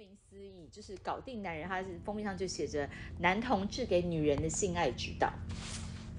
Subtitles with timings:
[0.00, 2.88] 名思义，就是搞定男人，他是封面上就写着
[3.20, 5.30] “男同志给女人的性爱指导”，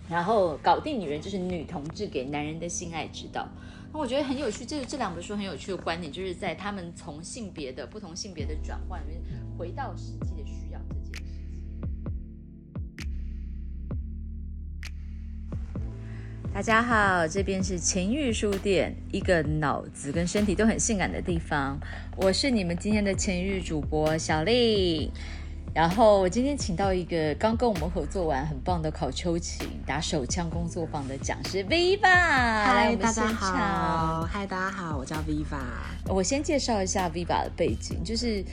[0.07, 3.49] 然后搞定女人就是女同志给男人的性爱指导。
[3.91, 9.23] 那我觉得很有趣，这这两本书很有趣的观点，就是在他们从性别的不同性别的转换里面，
[9.57, 10.43] 回到实际的
[16.53, 21.79] 大家好，这边是情欲书店，一个脑子跟身体都很性感的地方。
[22.17, 25.09] 我是你们今天的情欲主播小丽。
[25.73, 35.57] 然后我今天请到一个刚跟我们合作完很棒的考秋琴打手枪工作坊的讲师 Viva，嗨，大家好，嗨，大家好，我叫 Viva。
[36.09, 38.43] 我先介绍一下 Viva 的背景，就是，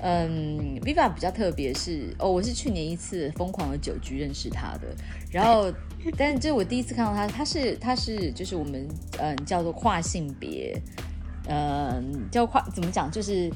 [0.00, 4.86] 嗯，Viva 比较特别是，哦，我是去年一次疯狂的酒局认识他的，
[5.32, 5.72] 然后，
[6.16, 10.80] 但这我第一次看到他，他是他是就是我们嗯叫做跨性别，
[11.48, 13.50] 嗯叫跨怎么讲就是。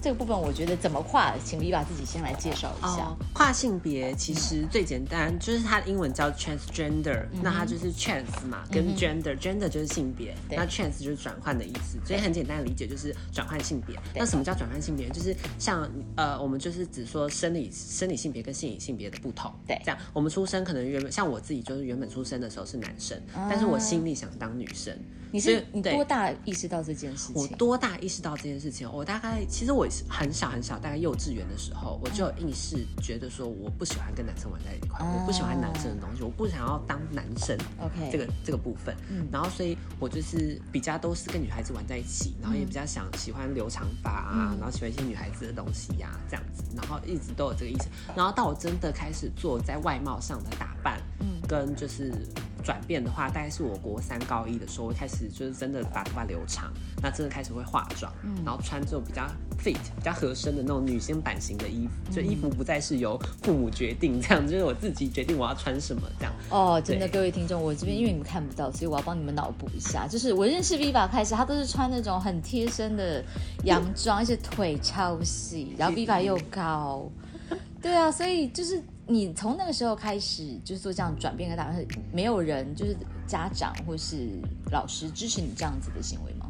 [0.00, 3.04] 这个部分我觉得怎么跨，请 Viva 自己先来介绍一下。
[3.04, 13.98] 哦、跨性别其实最简单，就是它的英文叫 transgender，、嗯、那它就是 trans 嘛，跟嗯 gender，gender、就是性别，那 trans 就是转换的意思，所以很简单的理解就是转换性别。
[14.14, 15.08] 那什么叫转换性别？
[15.08, 19.52] 就是像呃，我们就是只说生理生理性别跟心理性别的不同。
[19.66, 24.96] 对，这样我们出生可能原本像我自己就是原本出生的时候是男生，啊、但是我心里想当女生。
[25.30, 27.34] 你是你多大意识到这件事情？
[27.34, 28.90] 我多大意识到这件事情？
[28.90, 37.56] 我大概其实我很小很小，大概幼稚园的时候，我就有意识觉得说我不喜欢跟男生玩在一块，哦、我不喜欢男生的东西，我不想要当男生。
[37.78, 47.88] OK，这个这个部分，嗯，然后所以我就是比较都是跟女孩子玩在一起，然后也比较想喜欢留长发啊，嗯、然后喜欢一些女孩子的东西呀、啊，这样子，然后一直都有这个意思。
[48.16, 52.12] 然后到我真的开始做在外貌上的打扮，嗯，跟就是。
[52.68, 56.70] 转变的话，大概是我国三高一的时候，我开始就是真的把头发留长，
[57.02, 59.22] 那真的开始会化妆，嗯、然后穿这种比较
[59.58, 66.34] fit、比较合身的那种女性版型的衣服，就衣服不再是由父母决定，这样就是我自己决定我要穿什么这样。
[66.50, 73.24] 哦，真的，各位听众，我这边因为你们看不到，所以我要帮你们脑补一下，就是我认识 Viva 开始，她都是穿那种很贴身的
[73.64, 77.10] 洋装，而且腿超细，然后 Viva 又高，
[77.80, 78.82] 对啊，所以就是。
[79.08, 81.82] 你从那个时候开始就是做这样转变跟打算，
[82.12, 82.94] 没有人就是
[83.26, 84.28] 家长或是
[84.70, 86.46] 老师支持你这样子的行为吗？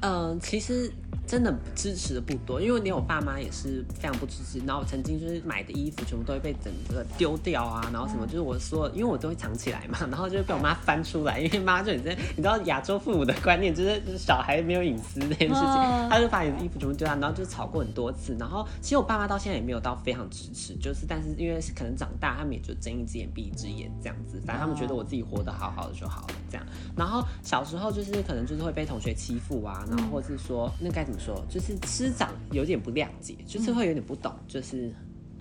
[0.00, 0.90] 嗯，其实
[1.28, 4.58] 真的支持的不多，因为连我爸妈也是非常不支持。
[4.66, 18.34] 然后我曾经就是买的衣服全部都会被整个丢掉啊，然后什么就是我说，因为我都会藏起来嘛，然后就会被我妈翻出来，因为妈就你在你知道亚洲父母的观念就是就是小孩没有隐私这件事情，他就把你的衣服全部丢掉，然后就吵过很多次。
[18.40, 26.66] 然后其实我爸妈到现在也没有到非常支持，就是但是因为可能长大，他们也就睁一只眼闭一只眼这样子，反正他们觉得我自己活得好好的就好了这样。
[26.96, 29.84] 然后小时候就是可能就是会被同学欺负啊。
[29.88, 31.44] 然后或是说，那该怎么说？
[31.48, 34.92] 就是师长有点不谅解，就是会有点不懂，就是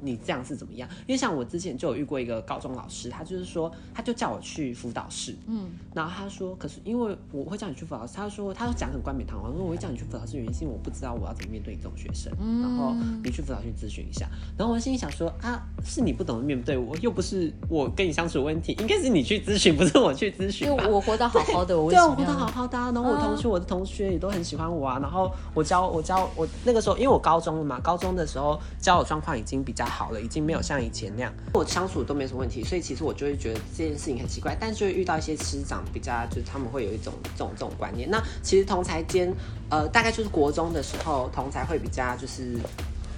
[0.01, 0.87] 你这样是怎么样？
[1.07, 12.93] 因为像我之前就有遇过一个高中老师，他就是说，他就叫我去辅导室，嗯，然后他说，可是因为我会叫你去辅导室，他说，他讲很冠冕堂皇，说我会叫你去辅导室，原因是因为我不知道我要怎么面对你这种学生，嗯、然后
[13.23, 14.27] 你去辅导室咨询一下。
[14.57, 20.67] 然后我心里想说，啊，是你不懂得面对我，又不是我跟你相处的问题，应该是你去咨询，不是我去咨询。
[20.67, 24.99] 就我活得好好的，我对，我活得好好的、啊，然后我同学、嗯、我的同学也都很喜欢我啊。
[25.01, 38.09] 然后我教我教我那个时候，因为我高中了嘛，高中的时候交友状况已经比较好了，已经没有像以前那样，我相处都没什么问题，所以其实我就会觉得这件事情很奇怪，但是就会遇到一些师长比较，就是他们会有一种这种这种观念。
[38.09, 39.33] 那其实同才间，
[39.69, 42.57] 呃，大概就是国中的时候，同才会比较就是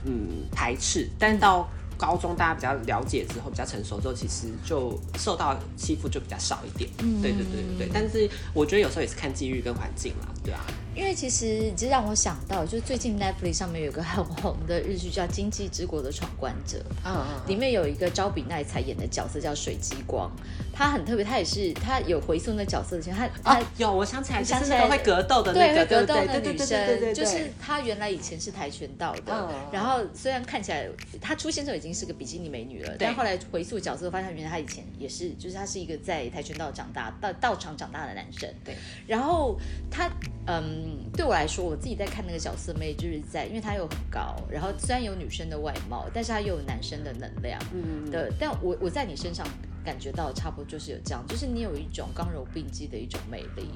[0.05, 1.67] 嗯排斥，但到
[1.99, 6.89] 高中大家比较了解之后，比较成熟之后，其实就受到欺负就比较少一点。
[6.99, 7.89] 嗯，对对对对对。
[7.93, 10.61] 但是我觉得有时候也是看机遇跟环境啦，对啊。
[10.95, 20.29] 因为其实这让我想到，就是最近 Netflix 上面有个很红的日剧叫《经济之国的闯关者》，嗯嗯，里面有一个招比奈才演的角色叫水激光，
[20.79, 30.87] 他很特别，他也是他有回溯那角色的前，他他、哦、有我想起来，想起来会格斗的那个，对，格斗的女生，就是她原来以前是跆拳道的，嗯、然后虽然看起来
[31.21, 38.73] 她出现之后已经是个比基尼美女了，但后来回溯角色发现，原来她以前也是，就是她是一个在跆拳道长大道道场长大的男生，对，
[39.05, 39.59] 然后
[39.91, 40.09] 他
[40.47, 41.59] 嗯，对我来说。
[41.59, 48.09] 我自己在看那个角色妹，就是在，因为她又很高，然后虽然有女生的外貌，但是她又有男生的能量，嗯。
[48.09, 48.31] 的。
[48.39, 49.45] 但我我在你身上
[49.83, 53.69] 感觉到差不多就是有这样，就是你有一种刚柔并济的一种魅力，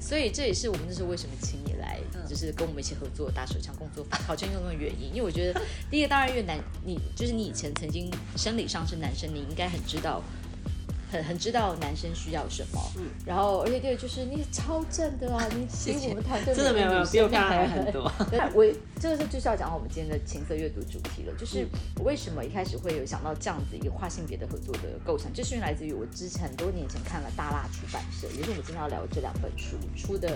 [0.00, 5.08] 所以这也是我们那时候为什么请你来，就是跟我们一起合作打手枪工作坊考证用的原因。
[5.08, 5.60] 因为我觉得
[5.90, 10.22] 第一个当然因为男，你就是你以前曾经生理上是男生，你应该很知道。
[11.14, 15.64] 很很知道男生需要什么，嗯，然后而且第二就是你超正的啊，你
[15.94, 18.10] 比我们团队真的没有没有比我漂亮很多。
[18.52, 18.64] 我
[19.00, 21.66] 这个是就是要讲到我们今天的情色阅读主题了，就是
[21.98, 30.28] 我为什么一开始会有想到这样子一个跨性别的合作的构想，就是因为来自于我之前很多年前看了大蜡出版社，也是我们今天要聊这两本书出的《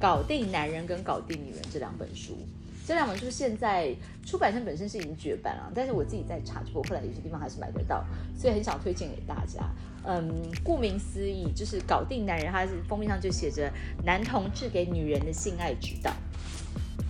[0.00, 2.38] 搞定男人》跟《搞定女人》这两本书。
[2.86, 3.94] 这两本书现在
[4.26, 8.04] 出版社本身是已经绝版了，但是我自己在查，我后来有些地方还是买得到，
[8.36, 9.62] 所以很想推荐给大家。
[10.04, 13.72] 嗯，顾名思义，就是搞定男人，他是封面上就写着
[14.04, 16.12] 男同志给女人的性爱指导，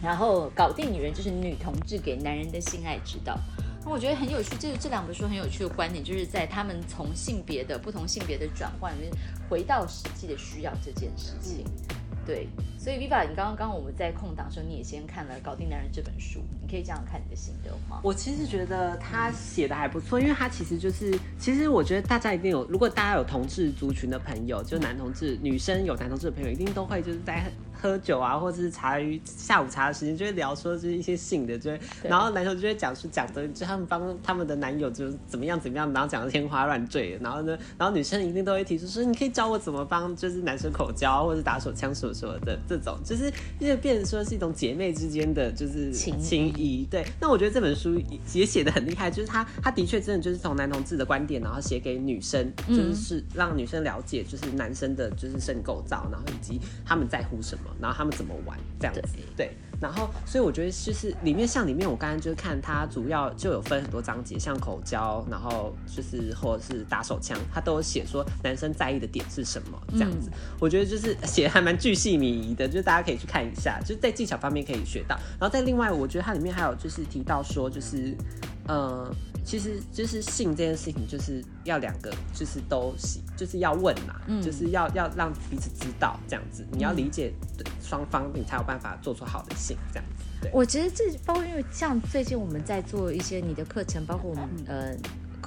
[0.02, 3.38] 然后搞定女人就是女同志给男人的性爱指导。
[3.84, 9.10] 那我觉得很有趣，这这两本书很有趣的观点，就是在他们从性别的不同性别的转换里面，
[9.48, 11.64] 回到实际的需要这件事情。
[12.24, 12.46] 对，
[12.78, 18.00] 所以 Viva，你刚刚刚我们在空档的时候，你也先看了《搞定男人》这本书，你可以这样看你的心得吗？
[18.02, 27.50] 我其实觉得他写的还不错，因为他其实就是，其实我觉得大家一定有，如果大家有同志族群的朋友，就男同志女生有男同志的朋友，一定都会就是在。
[27.82, 46.86] 喝酒啊，或者是茶余下午茶的时间，就会聊说就是一些性的，就会，然后男生就会讲是讲的，就他们帮他们的男友就是怎么样怎么样，然后讲的天花乱坠，然后呢，然后女生一定都会提出说，你可以教我怎么帮就是男生口交或者打手枪什么什么的这种，就是因为变成说是一种姐妹之间的就是情情谊。
[46.88, 48.00] 对，那我觉得这本书
[48.32, 57.64] 也写的很厉害，就是他他的确真的就是从男同志的观点，然后写给女生，就是让女生了解就是男生的就是肾构造，然后以及他们在乎什么。
[57.80, 59.02] 然后他们怎么玩这样子，
[59.36, 70.30] 对，然后所以我觉得就是里面像里面我刚刚就是看它主要就有分很多章节，像口交，然后就是或者是打手枪，它都有写说男生在意的点是什么这样子。
[70.58, 75.16] 我觉得就是写还蛮巨细靡遗的，就是大家可以去看一下，就是在技巧方面可以学到。
[75.38, 78.16] 然后在另外，我觉得它里面还有就是提到说就是。
[78.68, 79.12] 呃，
[79.44, 87.32] 其实就是性这件事情，就是要两个就是都喜，就是要问嘛，就是要要让彼此知道这样子，你要理解
[87.82, 90.24] 双方，你才有办法做出好的性这样子。
[90.40, 94.96] 对，我觉得这包括因为像最近我们在做一些你的课程，包括我们呃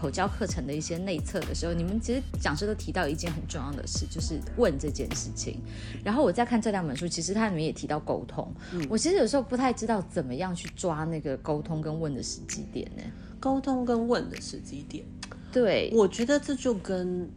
[0.05, 5.59] 口交课程的一些内测的时候，你们其实讲师都提到一件很重要的事，就是问这件事情。
[6.03, 8.47] 然后我在看这两本书，其实它里面也提到沟通。
[8.87, 13.01] 我其实有时候不太知道怎么样去抓那个沟通跟问的时机点呢？
[13.39, 15.03] 沟通跟问的时机点，
[15.51, 17.27] 对，我觉得这就跟，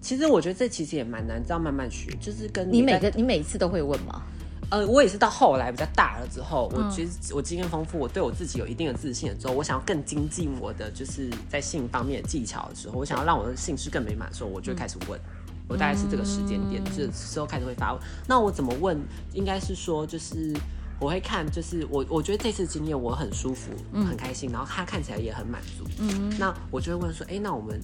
[0.00, 4.20] 其实我觉得这其实也蛮难，要慢慢学，就是跟你每个你每一次都会问吗？
[4.68, 15.20] 呃，我也是到后来比较大了之后，我觉得我经验丰富，我对我自己有一定的自信了之后，我想要更精进我的就是在性方面的技巧的时候，我想要让我的性事更美满的时候，我就开始问。
[15.68, 18.02] 我大概是这个时间点，这时候开始会发问。
[18.28, 18.96] 那我怎么问？
[19.32, 20.52] 应该是说，就是
[21.00, 25.84] 我会看，就是我我觉得这次经验我很舒服，很开心，然后他看起来也很满足。
[25.98, 27.80] 嗯，那我就会问说，哎，那我们。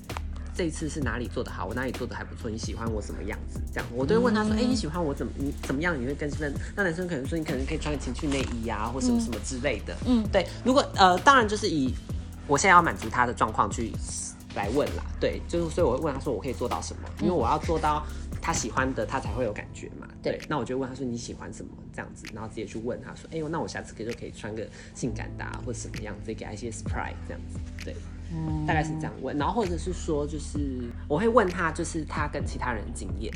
[0.55, 1.65] 这一次是哪里做的好？
[1.67, 2.51] 我哪里做的还不错？
[2.51, 3.61] 你喜欢我什么样子？
[3.73, 5.33] 这样，我都会问他说：“哎，你喜欢我怎么？
[5.39, 5.99] 你怎么样？
[6.01, 10.47] 你会更兴奋？”那男生可能说：“你可能可以穿个情趣内衣啊，或什么什么之类的。”嗯，对。
[10.65, 11.95] 如果呃，当然就是以
[12.47, 13.93] 我现在要满足他的状况去
[14.55, 15.03] 来问啦。
[15.19, 18.05] 对，就是所以我会问他说：“我可以做到什么？”因为我要做到
[18.41, 20.07] 他喜欢的，他才会有感觉嘛。
[20.23, 20.39] 对。
[20.49, 27.97] 那我就问他说：“你喜欢什么？”这样子，然后直接去问他说：“哎呦，那我下次可就可以穿个性感的，或者什么样子，给他一些 surprise 这样子。”对。
[28.67, 33.33] 大概是这样问，然后或者是说，就是我会问他，就是他跟其他人经验。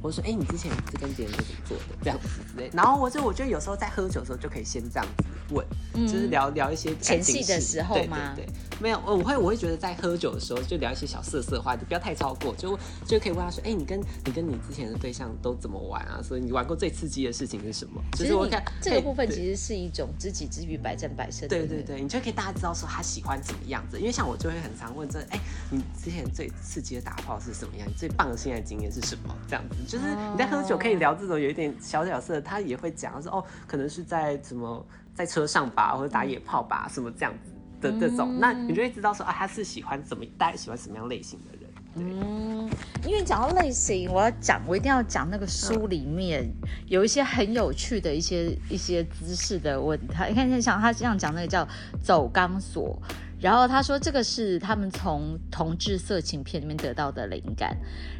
[0.00, 1.84] 我说，哎，你之前是跟别人是怎么做的？
[2.02, 2.70] 这样子，之类。
[2.72, 5.66] 然后我就我觉得有时候在喝酒的时候就可以先这样子问，
[6.06, 8.32] 就是聊聊一些前戏的时候吗？
[8.36, 16.20] 对对对，没有，我会我会觉得在喝酒的时候就聊一些小色色话，就不要太超过，就就可以问他说，哎，你跟你跟你之前的对象都怎么玩啊？
[16.22, 18.00] 所以你玩过最刺激的事情是什么？
[18.12, 21.48] 其实我看这个部分其实是一种知己知彼，百战百胜。
[21.48, 27.88] 对对对，你就可以大家知道说他喜欢怎么样子，因为像我就会很常问这，哎，你之前最刺激的打炮是什么样？
[27.88, 29.36] 你最棒的性爱经验是什么？
[29.48, 30.58] 这样子，就是你在喝。
[30.68, 41.70] 酒可以聊这种有一点小角色，他也会讲说哦，可能是在什么在车上吧，或者打野炮吧，什么这样子的这种，那你就会知道说啊，他是喜欢怎么，大家喜欢什么样类型的人。
[41.96, 42.70] 嗯，
[43.06, 46.48] 因为讲到类型，我要讲，我一定要讲那个书里面
[46.86, 51.66] 有一些很有趣的一些一些姿势的问他，你看像他这样讲那个叫
[52.02, 53.00] 走钢索。
[53.40, 57.76] 然后他说，这个是他们从同志色情片里面得到的灵感。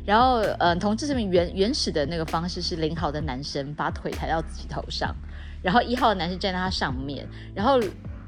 [0.07, 5.13] 然后，嗯，同志这边原原始的那个方式是零号的男生把腿抬到自己头上，
[5.61, 7.81] 然后一号的男生站在他上面，然后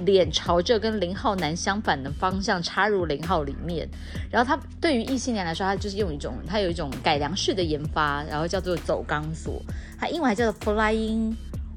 [0.05, 3.89] 脸朝着跟零号男相反的方向插入零号里面。
[4.31, 9.63] 然后他对于异性恋来说，他就是用一种他有一种改良式的研发，然后叫做走钢索，
[9.99, 11.35] 他英文还叫做 Flying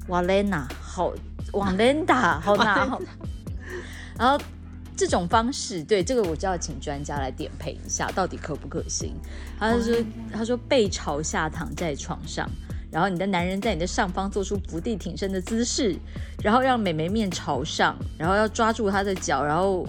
[0.08, 1.12] Walena，好
[1.52, 2.88] Walena，好难，
[4.18, 4.38] 然后。
[4.96, 9.12] 这种方式，对这个我就要请专家来点评一下，到底可不可行？
[9.58, 9.96] 他就说，
[10.32, 12.48] 他说背朝下躺在床上，
[12.94, 15.96] 然后你的男人在你的上方做出伏地挺身的姿势，
[16.44, 19.84] 然后让美眉面朝上，然后要抓住她的脚，然后，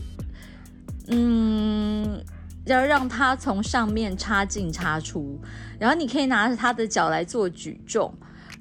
[1.10, 2.20] 嗯，
[2.66, 5.40] 要让她从上面插进插出，
[5.78, 8.12] 然后你可以拿着他的脚来做举重。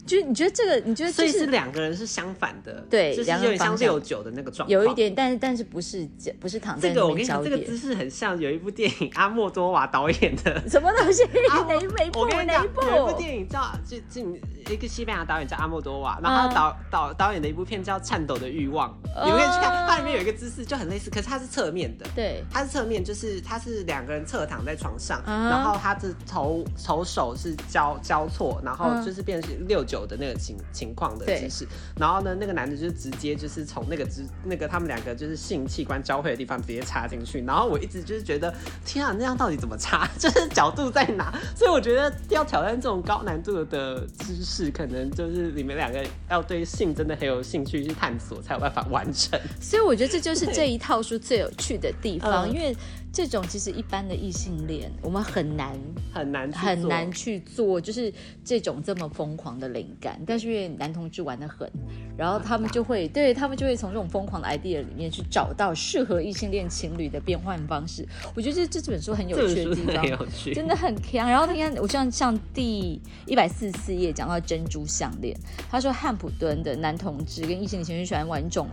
[0.06, 6.08] 就你觉得这个，你觉得所以是两个人是相反的，对，就是有点像六九的那个状况，有一点，但是但是不是
[6.40, 11.22] 不是躺在这个我跟你讲，这个姿势很像有一部电影阿莫多瓦导演的 什么东西？
[11.48, 11.60] 哪
[12.04, 12.26] 一部？
[12.44, 12.82] 哪一部？
[12.82, 14.36] 有一部电影叫就就
[14.72, 18.90] 一个西班牙导演叫阿莫多瓦，然后导导导演的一部片叫《颤抖的欲望》，
[19.24, 30.54] 你们可以去看，它里面有一个姿势就很类似，可是它是侧面的，对，它是侧面，就是它是两个人侧躺在床上，然后他的头头手是交交错，然后就是变成六九的那个情。
[30.72, 38.52] 情况的姿势，然后呢，那个男的就是直接就是从那个之那个他们两个就是性器官交汇的地方直接插进去，然后我一直就是觉得，
[38.84, 40.08] 天啊，那样到底怎么插？
[40.18, 41.32] 就是角度在哪？
[41.54, 49.38] 所以我觉得要挑战这种高难度的姿势，可能就是你们两个要对性真的很有兴趣去探索，才有办法完成。
[49.60, 52.76] 所以我觉得这就是这一套书最有趣的地方，因为。
[53.14, 55.78] 这种其实一般的异性恋，我们很难
[56.12, 58.12] 很难很难去做，就是
[58.44, 60.20] 这种这么疯狂的灵感。
[60.26, 61.70] 但是因为男同志玩的很，
[62.18, 68.04] 然后他们就会对他们就会从这种疯狂的 idea 里面去找到适合异性恋情侣的变换方式。
[68.34, 71.30] 我觉得这这本书很有趣的地方，真的很强。
[71.30, 75.38] 然后你看，我像像第一百四十四页讲到珍珠项链，
[75.70, 78.68] 他说汉普敦的男同志跟异性恋情侣喜欢玩一种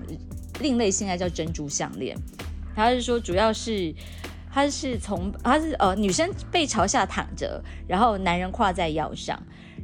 [0.61, 2.17] 另类性爱叫珍珠项链，
[2.75, 3.93] 他是说主要是。
[4.53, 9.41] 他是从他是呃女生背朝下躺着，然后男人跨在腰上，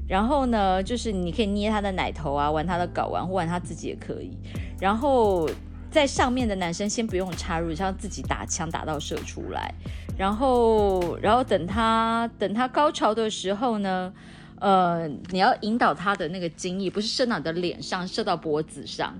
[0.07, 4.37] 然后呢就是你可以捏他的奶头啊，玩他的睾丸或玩他自己也可以。
[4.79, 5.49] 然后
[5.89, 9.73] 在上面的男生先不用插入，像自己打枪打到射出来。
[10.17, 14.11] 然后然后等他等他高潮的时候呢，
[14.59, 19.17] 呃你要引导他的那个精液不是射到你的脸上，射到脖子上，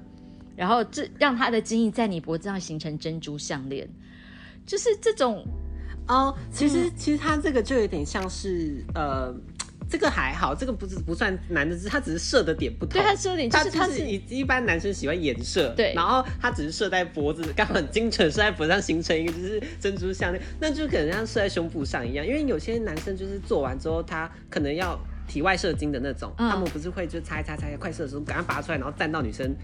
[0.55, 3.87] 然后这让他的精液在你脖子上形成珍珠项链。
[4.67, 5.43] 就是这种
[6.07, 9.33] 哦，其实其实他这个就有点像是呃，
[9.89, 13.01] 这个还好，这个不是不算难的，是他只是射的点不同。
[13.01, 22.27] 对，他射点就是他是一一般男生喜欢颜射，对，然后他只是射在脖子，刚好很精准射在脖子上形成一个就是珍珠项链，那就可能像射在胸部上一样。
[22.27, 29.55] 因为有些男生就是做完之后，他可能要体外射精的那种，他们不是会就擦一擦擦快射的时候赶快拔出来，然后站到女生。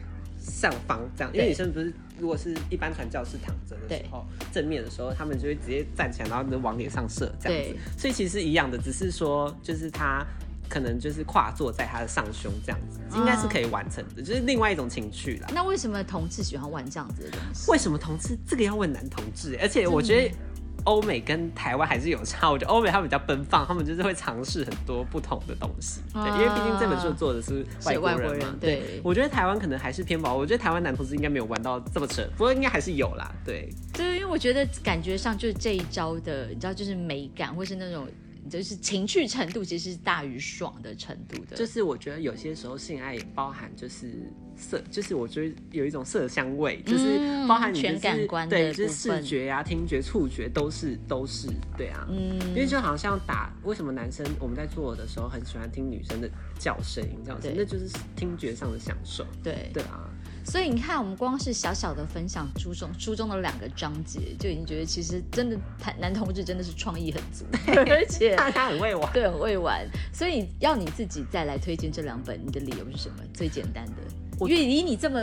[0.44, 7.76] 上方这样，因为女生不是如果是一般传教士躺着的时候，正面的时候，他们就会直接站起来，然后就往脸上射这样子。
[7.98, 10.26] 所以其实一样的，只是说就是他
[10.70, 15.48] 可能就是跨坐在他的上胸这样子，应该是可以完成的，就是另外一种情趣啦。
[15.54, 17.72] 那为什么同志喜欢玩这样子的东西？
[17.72, 19.58] 为什么同志这个要问男同志？
[19.62, 20.36] 而且我觉得。
[20.84, 28.56] 欧美跟台湾还是有差，我觉得欧美他们比较奔放，他们就是会尝试很多不同的东西，对，因为毕竟这本书做的是外国人嘛。
[28.60, 33.70] 对，我觉得台湾可能还是偏薄，我觉得台湾男同志应该没有玩到这么扯，不过应该还是有啦，对。
[33.94, 38.08] 对，因为我觉得感觉上就是这一招的，你知道，就是美感或是那种。
[38.50, 51.48] 就是情趣程度其实是大于爽的程度的，就是我觉得有些时候性爱也包含就是色，就是我觉得有一种色香味，就是包含全感官对，就是视觉呀、听觉、触觉都是都是
[51.78, 60.10] 对啊，嗯，因为就好像打为什么男生我们在做的时候很喜欢听女生的叫声音，这样子，那就是听觉上的享受，对对啊。
[60.46, 67.46] 所以你看，我们光是小小的分享书中书中的两个章节，就已经觉得其实真的男男同志真的是创意很足，
[67.90, 69.88] 而且他很会玩，对，很会玩。
[70.12, 73.16] 所以要你自己再来推荐这两本，你的理由是什么？
[73.34, 73.94] 最简单的，
[74.42, 75.20] 因为以你这么。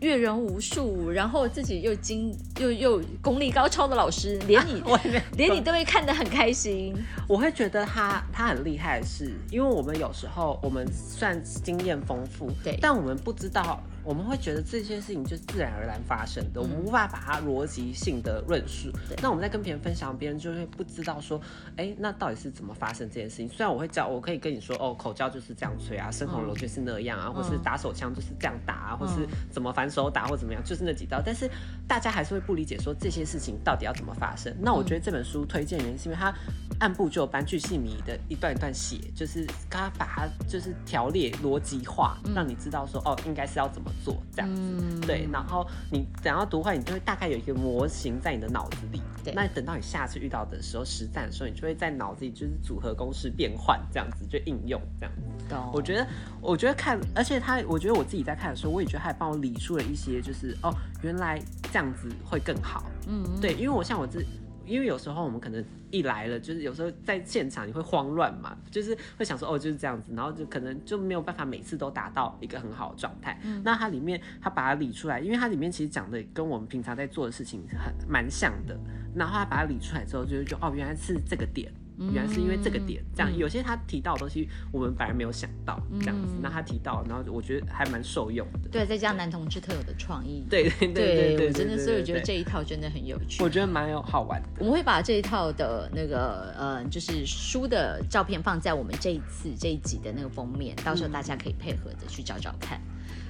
[0.00, 4.82] 阅人无数，然后自己又精又又功力高超的老师，连你
[5.34, 6.94] 连你都会看得很开心。
[7.26, 18.90] 我会觉得他他很厉害，是因为我们有时候我们算经验丰富，对，但我们不知道，我们会觉得这些事情就是自然而然发生的，我们无法把它逻辑性的论述。
[19.22, 21.40] 那我们在跟别人分享，别人就会不知道说，
[21.76, 23.48] 哎，那到底是怎么发生这件事情？
[23.48, 29.84] 虽然我会教，我可以跟你说，哦，口交就是这样吹啊，生红楼就是那样啊，或是打手枪就是这样打啊，或是怎么反。
[29.94, 31.48] 手打或怎么样，就是那几招，但是
[31.86, 34.52] 大家还是会不理解，说这些事情到底要怎么发生。
[34.60, 36.34] 那我觉得这本书推荐原因是因为它
[36.80, 45.00] 按部就班、巨细靡的一段一段写，就是他把它就是条列逻辑化，让你知道说哦，应该是要怎么做这样子。
[45.06, 49.02] 对，然后你等要读坏，你就会大概有一个模型在你的脑子里。
[49.34, 55.56] 那等到你下次遇到的时候，实战的时候，你就会在脑子里就是组合公式变换，这样子就应用这样子。
[55.72, 56.06] 我觉得，
[56.40, 61.40] 我觉得看，而且他，我觉得我自己在看的时候，我也觉得他帮我理出了一些，就是哦，原来
[61.72, 62.84] 这样子会更好。
[63.06, 64.24] 嗯，对，因为我像我自。
[64.66, 73.38] 因为有时候我们可能一来了，就是有时候在现场你会慌乱嘛，就是会想说哦就是这样子，然后就可能就没有办法每次都达到一个很好的状态。
[73.62, 78.78] 那它里面它把它理出来，因为它里面其实讲的跟我们平常在做的事情很蛮像的，
[79.14, 81.72] 然后它把它理出来之后，就就哦原来是这个点。
[82.12, 86.34] 原来是因为这个点，这样有些他提到的东西，我们反而没有想到，这样子。
[86.42, 88.68] 那他提到，然后我觉得还蛮受用的。
[88.70, 90.44] 对，再加上男同志特有的创意。
[90.50, 93.42] 对对对对，真的，所以我觉得这一套真的很有趣。
[93.42, 94.48] 我觉得蛮有好玩的。
[94.58, 102.80] 我们会把这一套的那个呃，就是书的照片放在我们这一次这一集的那个封面，到时候大家可以配合的去找找看。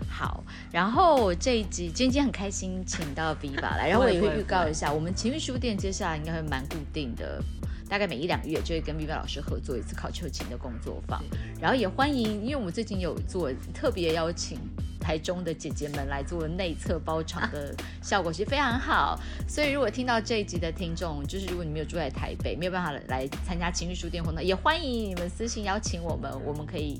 [0.09, 7.43] 好，然后这一集今天很开心，请到 Viva 来，然后我也会预告一下，我们情欲书店接下来应该会蛮固定的。
[7.95, 11.23] 大概每一两个月就会跟 Viva 老师合作一次考秋琴的工作坊，
[11.61, 14.59] 然后也欢迎，因为我们最近有做特别邀请
[14.99, 17.73] 台中的姐姐们来做内测包场的
[18.03, 19.17] 效果，其实非常好。
[19.47, 26.99] 所以如果听到这一集的听众，就是如果你没有住在台北，没有办法来参加情绪书店活动，也欢迎你们私信邀请我们，我们可以。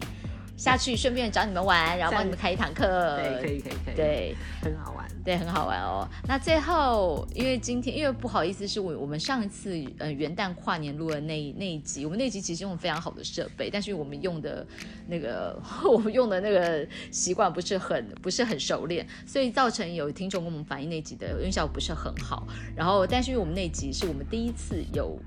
[0.57, 3.17] 下去顺便找你们玩，然后帮你们开一堂课。
[3.17, 3.95] 对，可以，可以，可以。
[3.95, 5.05] 对，很好玩。
[5.25, 6.07] 对，很好玩哦。
[6.29, 14.67] 那最后，因为今天因为不好意思，是我我们上一次呃元旦跨年录的那那一集，我们那集其实用非常好的设备，但是我们用的
[15.09, 15.59] 那个
[15.91, 22.47] 我们用的那个习惯不是很不是很熟练，所以造成有听众跟我们反映那集的音效不是很好。
[22.77, 25.19] 然后，但是因为我们那集是我们第一次有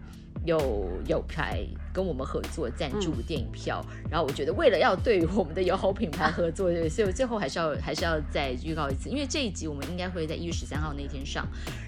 [0.45, 1.65] 有有牌。
[1.97, 11.47] 跟我们合作赞助电影票，然后我觉得为了要对我们的友好品牌合作，对所以我最后还是要还是要再预告一次，因为这一集我们应该会在一月十三号那天上，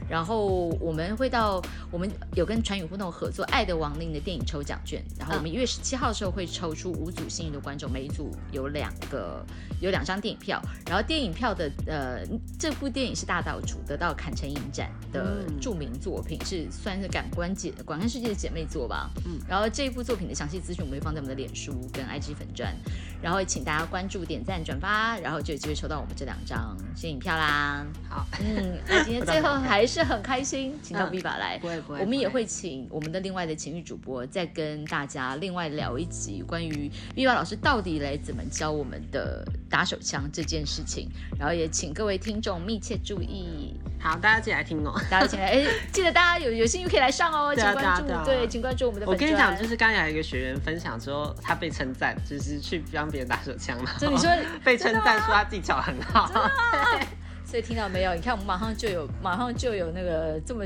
[0.10, 1.62] 然后我们会到
[1.92, 9.46] 我们有跟传语互动合作《爱的亡灵》的电影抽奖券，然后我们一月十七号的时候会抽出五组幸运的观众，每一组有两个
[9.80, 12.26] 有两张电影票，然后电影票的呃
[12.58, 20.10] 这部电影是大岛主得到坎城影展的著名作品，是算是感官姐感官世界的姐妹作吧，嗯，然后这一部。
[20.10, 22.74] 作品的详细资讯我们会放在我们的脸书跟 IG 粉钻，
[23.22, 27.86] 然后请大家关注、点赞、转发，然后就有机会抽到我们这两张新影票啦。
[28.10, 41.08] 好，嗯，那今天最后 还是很开心，请到 Viva 来，不会不会，我们也会请我们的另外的情欲主播再跟大家另外聊一集关于 Viva 老师到底来怎么教我们的打手枪这件事情，
[41.38, 43.76] 然后也请各位听众密切注意。
[44.02, 49.06] 好，大家记得来听哦，大家记来哎，记得大家有有兴趣可以来上哦， 请关注，对，请关注我们的。
[49.06, 53.92] 我跟你讲，就是刚才有一个学员分享说，他被称赞，就是去帮别人打手枪嘛。
[54.00, 54.30] 所以你说
[54.64, 56.32] 被称赞说他技巧很好，
[57.46, 58.16] 所以听到没有？
[58.16, 60.64] 你看我们马上就有，马上就有那个这么。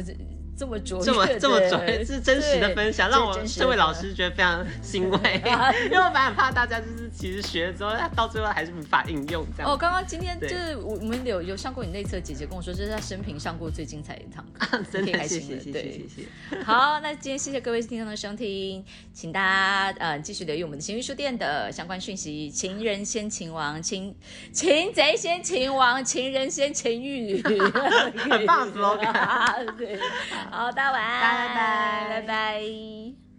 [0.56, 5.20] 这么卓这么这么卓是真实的分享，让我这位老师觉得非常欣慰
[5.86, 9.72] 因为我蛮很怕大家就是其实学了之后，到最后还是无法应用这样。
[9.72, 16.62] 哦，刚刚今天就是我我们有有上过你内测，姐姐跟我说这是她生平上过最精彩的一堂课，真的谢谢谢谢谢谢。
[16.64, 24.16] 好，那今天谢谢各位听众的收听，请大家呃继续留意我们的情欲书店的相关讯息，情人先情王，情
[24.52, 30.00] 擒贼先情王，情人先情欲，很棒，slogan，对。
[30.52, 33.33] 好，大家晚安，拜拜，拜拜。